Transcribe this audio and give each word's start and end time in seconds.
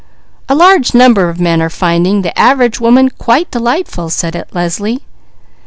"A 0.49 0.55
large 0.55 0.95
number 0.95 1.29
of 1.29 1.39
men 1.39 1.61
are 1.61 1.69
finding 1.69 2.23
'the 2.23 2.35
average 2.35 2.79
woman' 2.79 3.09
quite 3.19 3.51
delightful," 3.51 4.09
said 4.09 4.43
Leslie. 4.51 5.05